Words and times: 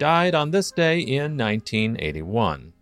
died 0.00 0.34
on 0.34 0.50
this 0.50 0.72
day 0.72 0.98
in 0.98 1.36
1981. 1.36 2.72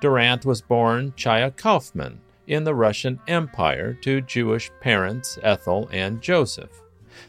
Durant 0.00 0.46
was 0.46 0.62
born 0.62 1.10
Chaya 1.12 1.54
Kaufman 1.54 2.20
in 2.46 2.62
the 2.62 2.74
Russian 2.74 3.18
Empire 3.26 3.94
to 4.02 4.20
Jewish 4.20 4.70
parents 4.80 5.38
Ethel 5.42 5.88
and 5.92 6.22
Joseph. 6.22 6.70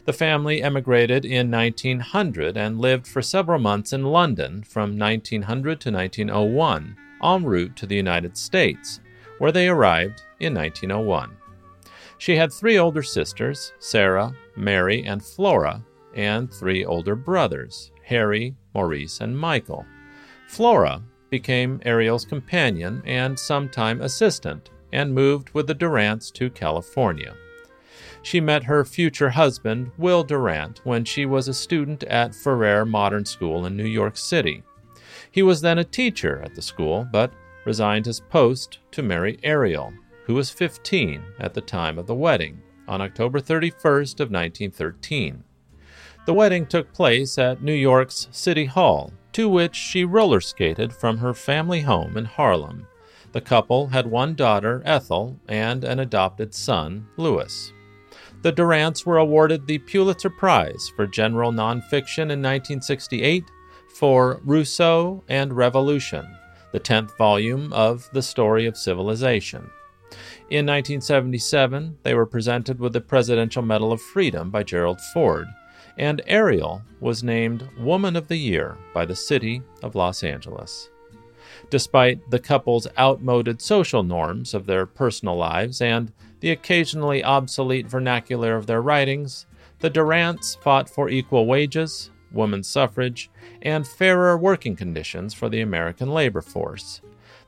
The 0.04 0.12
family 0.12 0.62
emigrated 0.62 1.24
in 1.24 1.50
1900 1.50 2.56
and 2.56 2.78
lived 2.78 3.08
for 3.08 3.22
several 3.22 3.58
months 3.58 3.92
in 3.92 4.04
London 4.04 4.62
from 4.62 4.96
1900 4.96 5.80
to 5.80 5.90
1901 5.90 6.96
en 7.22 7.44
route 7.44 7.74
to 7.76 7.86
the 7.86 7.96
United 7.96 8.36
States, 8.36 9.00
where 9.38 9.52
they 9.52 9.68
arrived 9.68 10.22
in 10.38 10.54
1901. 10.54 11.36
She 12.18 12.36
had 12.36 12.52
three 12.52 12.78
older 12.78 13.02
sisters, 13.02 13.72
Sarah, 13.80 14.32
Mary, 14.56 15.04
and 15.04 15.24
Flora, 15.24 15.82
and 16.14 16.52
three 16.52 16.84
older 16.84 17.14
brothers, 17.14 17.90
Harry, 18.04 18.54
Maurice, 18.74 19.20
and 19.20 19.38
Michael. 19.38 19.84
Flora 20.48 21.02
became 21.30 21.80
Ariel's 21.84 22.24
companion 22.24 23.02
and 23.04 23.38
sometime 23.38 24.00
assistant 24.00 24.70
and 24.92 25.14
moved 25.14 25.50
with 25.50 25.66
the 25.66 25.74
Durants 25.74 26.32
to 26.34 26.50
California. 26.50 27.34
She 28.22 28.40
met 28.40 28.64
her 28.64 28.84
future 28.84 29.30
husband, 29.30 29.90
Will 29.98 30.24
Durant, 30.24 30.80
when 30.84 31.04
she 31.04 31.26
was 31.26 31.48
a 31.48 31.54
student 31.54 32.04
at 32.04 32.34
Ferrer 32.34 32.86
Modern 32.86 33.24
School 33.24 33.66
in 33.66 33.76
New 33.76 33.84
York 33.84 34.16
City. 34.16 34.62
He 35.30 35.42
was 35.42 35.60
then 35.60 35.78
a 35.78 35.84
teacher 35.84 36.40
at 36.42 36.54
the 36.54 36.62
school, 36.62 37.06
but 37.12 37.32
resigned 37.64 38.06
his 38.06 38.20
post 38.20 38.78
to 38.92 39.02
marry 39.02 39.38
Ariel, 39.42 39.92
who 40.24 40.34
was 40.34 40.50
15 40.50 41.22
at 41.38 41.52
the 41.52 41.60
time 41.60 41.98
of 41.98 42.06
the 42.06 42.14
wedding, 42.14 42.62
on 42.86 43.00
October 43.00 43.40
31st 43.40 44.20
of 44.20 44.30
1913. 44.30 45.42
The 46.26 46.32
wedding 46.32 46.64
took 46.64 46.90
place 46.94 47.36
at 47.36 47.62
New 47.62 47.74
York's 47.74 48.28
City 48.30 48.64
Hall, 48.64 49.12
to 49.32 49.46
which 49.46 49.76
she 49.76 50.04
roller 50.04 50.40
skated 50.40 50.90
from 50.90 51.18
her 51.18 51.34
family 51.34 51.82
home 51.82 52.16
in 52.16 52.24
Harlem. 52.24 52.86
The 53.32 53.42
couple 53.42 53.88
had 53.88 54.06
one 54.06 54.34
daughter, 54.34 54.80
Ethel, 54.86 55.38
and 55.48 55.84
an 55.84 55.98
adopted 55.98 56.54
son, 56.54 57.08
Louis. 57.18 57.72
The 58.40 58.52
Durants 58.52 59.04
were 59.04 59.18
awarded 59.18 59.66
the 59.66 59.78
Pulitzer 59.78 60.30
Prize 60.30 60.90
for 60.96 61.06
General 61.06 61.52
Nonfiction 61.52 62.30
in 62.30 62.40
1968 62.40 63.44
for 63.94 64.40
Rousseau 64.44 65.22
and 65.28 65.52
Revolution, 65.52 66.26
the 66.72 66.80
10th 66.80 67.14
volume 67.18 67.70
of 67.74 68.08
The 68.14 68.22
Story 68.22 68.64
of 68.64 68.78
Civilization. 68.78 69.68
In 70.48 70.64
1977, 70.64 71.98
they 72.02 72.14
were 72.14 72.24
presented 72.24 72.80
with 72.80 72.94
the 72.94 73.00
Presidential 73.02 73.62
Medal 73.62 73.92
of 73.92 74.00
Freedom 74.00 74.50
by 74.50 74.62
Gerald 74.62 75.00
Ford 75.12 75.48
and 75.98 76.22
Ariel 76.26 76.82
was 77.00 77.22
named 77.22 77.68
Woman 77.78 78.16
of 78.16 78.28
the 78.28 78.36
Year 78.36 78.76
by 78.92 79.04
the 79.04 79.16
City 79.16 79.62
of 79.82 79.94
Los 79.94 80.24
Angeles. 80.24 80.88
Despite 81.70 82.30
the 82.30 82.38
couple's 82.38 82.86
outmoded 82.98 83.60
social 83.60 84.02
norms 84.02 84.54
of 84.54 84.66
their 84.66 84.86
personal 84.86 85.36
lives 85.36 85.80
and 85.80 86.12
the 86.40 86.50
occasionally 86.50 87.24
obsolete 87.24 87.86
vernacular 87.86 88.56
of 88.56 88.66
their 88.66 88.82
writings, 88.82 89.46
the 89.80 89.90
Durants 89.90 90.56
fought 90.60 90.88
for 90.88 91.08
equal 91.08 91.46
wages, 91.46 92.10
women's 92.32 92.68
suffrage, 92.68 93.30
and 93.62 93.86
fairer 93.86 94.36
working 94.36 94.76
conditions 94.76 95.32
for 95.32 95.48
the 95.48 95.60
American 95.60 96.10
labor 96.10 96.42
force. 96.42 97.00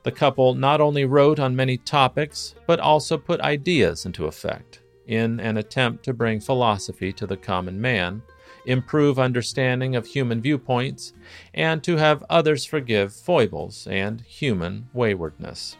The 0.03 0.11
couple 0.11 0.53
not 0.53 0.79
only 0.79 1.05
wrote 1.05 1.39
on 1.39 1.55
many 1.55 1.77
topics, 1.77 2.55
but 2.65 2.79
also 2.79 3.17
put 3.17 3.41
ideas 3.41 4.05
into 4.05 4.25
effect 4.25 4.81
in 5.05 5.39
an 5.39 5.57
attempt 5.57 6.03
to 6.03 6.13
bring 6.13 6.39
philosophy 6.39 7.11
to 7.13 7.25
the 7.25 7.37
common 7.37 7.79
man 7.79 8.21
improve 8.67 9.17
understanding 9.17 9.95
of 9.95 10.05
human 10.05 10.41
viewpoints, 10.41 11.13
and 11.53 11.83
to 11.83 11.97
have 11.97 12.23
others 12.29 12.65
forgive 12.65 13.13
foibles 13.13 13.87
and 13.87 14.21
human 14.21 14.89
waywardness. 14.93 15.77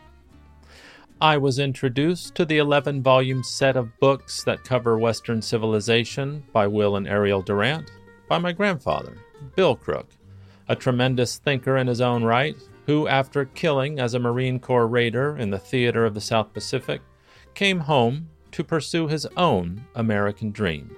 I 1.20 1.38
was 1.38 1.60
introduced 1.60 2.36
to 2.36 2.46
the 2.46 2.60
11 2.60 3.04
volume 3.04 3.44
set 3.44 3.76
of 3.76 4.00
books 4.00 4.44
that 4.44 4.64
cover 4.64 4.98
Western 4.98 5.42
civilization 5.42 6.44
by 6.54 6.68
Will 6.68 6.96
and 6.96 7.08
Ariel 7.08 7.42
Durant 7.42 7.92
by 8.30 8.38
my 8.38 8.52
grandfather, 8.52 9.18
Bill 9.56 9.76
Crook, 9.76 10.08
a 10.70 10.76
tremendous 10.76 11.38
thinker 11.38 11.78
in 11.78 11.88
his 11.88 12.02
own 12.02 12.24
right, 12.24 12.56
who, 12.86 13.08
after 13.08 13.46
killing 13.46 14.00
as 14.00 14.14
a 14.14 14.20
Marine 14.20 14.60
Corps 14.60 14.88
raider 14.88 15.36
in 15.38 15.50
the 15.50 15.60
theater 15.60 16.06
of 16.06 16.14
the 16.14 16.22
South 16.22 16.54
Pacific, 16.54 17.02
came 17.54 17.80
home 17.80 18.30
to 18.52 18.64
pursue 18.64 19.08
his 19.08 19.26
own 19.36 19.84
American 19.96 20.52
dream 20.52 20.96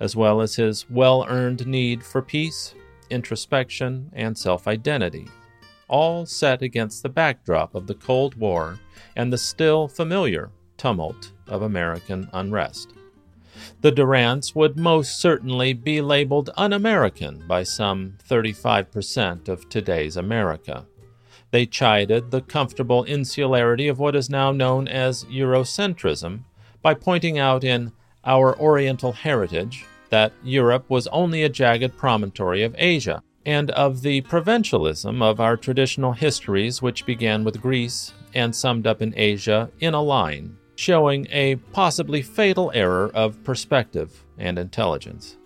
as 0.00 0.16
well 0.16 0.40
as 0.40 0.56
his 0.56 0.88
well 0.90 1.24
earned 1.28 1.66
need 1.66 2.02
for 2.02 2.22
peace, 2.22 2.74
introspection, 3.10 4.10
and 4.12 4.36
self 4.36 4.66
identity, 4.66 5.28
all 5.88 6.26
set 6.26 6.62
against 6.62 7.02
the 7.02 7.08
backdrop 7.08 7.74
of 7.74 7.86
the 7.86 7.94
Cold 7.94 8.34
War 8.34 8.78
and 9.16 9.32
the 9.32 9.38
still 9.38 9.88
familiar 9.88 10.50
tumult 10.76 11.32
of 11.46 11.62
American 11.62 12.28
unrest. 12.32 12.94
The 13.82 13.92
Durants 13.92 14.54
would 14.54 14.78
most 14.78 15.18
certainly 15.18 15.72
be 15.72 16.00
labeled 16.00 16.50
un 16.56 16.72
American 16.72 17.44
by 17.46 17.62
some 17.62 18.14
35% 18.28 19.48
of 19.48 19.68
today's 19.68 20.16
America. 20.16 20.86
They 21.50 21.66
chided 21.66 22.30
the 22.30 22.40
comfortable 22.40 23.04
insularity 23.04 23.86
of 23.88 23.98
what 23.98 24.16
is 24.16 24.30
now 24.30 24.52
known 24.52 24.88
as 24.88 25.24
Eurocentrism 25.24 26.44
by 26.80 26.94
pointing 26.94 27.38
out 27.38 27.62
in 27.62 27.92
Our 28.24 28.58
Oriental 28.58 29.12
Heritage 29.12 29.84
that 30.10 30.32
Europe 30.44 30.84
was 30.88 31.06
only 31.08 31.42
a 31.42 31.48
jagged 31.48 31.96
promontory 31.96 32.62
of 32.62 32.74
Asia, 32.78 33.22
and 33.44 33.70
of 33.72 34.02
the 34.02 34.20
provincialism 34.20 35.22
of 35.22 35.40
our 35.40 35.56
traditional 35.56 36.12
histories, 36.12 36.82
which 36.82 37.06
began 37.06 37.44
with 37.44 37.60
Greece 37.60 38.12
and 38.34 38.54
summed 38.54 38.86
up 38.86 39.02
in 39.02 39.14
Asia 39.16 39.70
in 39.80 39.94
a 39.94 40.02
line, 40.02 40.56
showing 40.76 41.26
a 41.30 41.56
possibly 41.72 42.22
fatal 42.22 42.70
error 42.74 43.10
of 43.14 43.42
perspective 43.42 44.24
and 44.38 44.58
intelligence. 44.58 45.36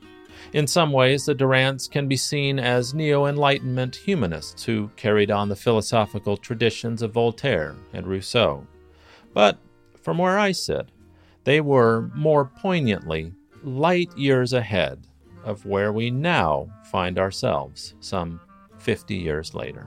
In 0.53 0.67
some 0.67 0.93
ways, 0.93 1.27
the 1.27 1.35
Durants 1.35 1.91
can 1.91 2.09
be 2.09 2.17
seen 2.17 2.59
as 2.59 2.95
neo 2.95 3.27
Enlightenment 3.27 3.97
humanists 3.97 4.65
who 4.65 4.91
carried 4.97 5.31
on 5.31 5.49
the 5.49 5.57
philosophical 5.57 6.37
traditions 6.37 7.03
of 7.03 7.13
Voltaire 7.13 7.75
and 7.93 8.07
Rousseau. 8.07 8.67
But 9.33 9.59
from 10.01 10.19
where 10.19 10.39
I 10.39 10.53
sit, 10.53 10.89
they 11.47 11.61
were 11.61 12.11
more 12.13 12.45
poignantly 12.45 13.33
light 13.63 14.11
years 14.19 14.53
ahead 14.53 15.07
of 15.45 15.65
where 15.65 15.93
we 15.93 16.11
now 16.11 16.69
find 16.91 17.21
ourselves 17.21 17.95
some 18.01 18.41
50 18.79 19.15
years 19.15 19.55
later. 19.55 19.87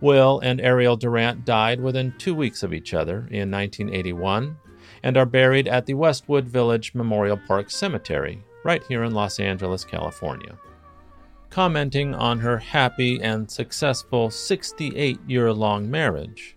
Will 0.00 0.40
and 0.40 0.58
Ariel 0.62 0.96
Durant 0.96 1.44
died 1.44 1.78
within 1.78 2.14
two 2.16 2.34
weeks 2.34 2.62
of 2.62 2.72
each 2.72 2.94
other 2.94 3.28
in 3.30 3.50
1981 3.50 4.56
and 5.02 5.16
are 5.18 5.26
buried 5.26 5.68
at 5.68 5.84
the 5.84 5.92
Westwood 5.92 6.46
Village 6.48 6.94
Memorial 6.94 7.38
Park 7.46 7.70
Cemetery, 7.70 8.42
right 8.64 8.82
here 8.88 9.04
in 9.04 9.12
Los 9.12 9.38
Angeles, 9.38 9.84
California. 9.84 10.56
Commenting 11.50 12.14
on 12.14 12.38
her 12.38 12.56
happy 12.56 13.20
and 13.22 13.50
successful 13.50 14.30
68 14.30 15.20
year 15.26 15.52
long 15.52 15.90
marriage, 15.90 16.56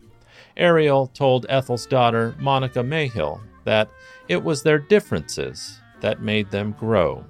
Ariel 0.56 1.08
told 1.08 1.46
Ethel's 1.50 1.86
daughter, 1.86 2.34
Monica 2.40 2.82
Mihell, 2.82 3.42
that 3.66 3.90
it 4.28 4.44
was 4.44 4.64
their 4.64 4.80
differences 4.80 5.80
that 6.02 6.22
made 6.22 6.50
them 6.52 6.76
grow. 6.80 7.26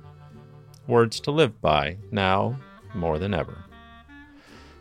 Words 0.88 1.20
to 1.22 1.32
live 1.32 1.60
by 1.62 1.98
now 2.12 2.60
more 2.94 3.20
than 3.20 3.34
ever. 3.34 3.64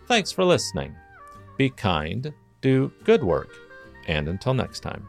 Thanks 0.06 0.32
for 0.32 0.44
listening. 0.44 0.94
Be 1.56 1.70
kind, 1.70 2.32
do 2.60 2.92
good 3.04 3.22
work, 3.22 3.50
and 4.06 4.28
until 4.28 4.54
next 4.54 4.80
time. 4.80 5.06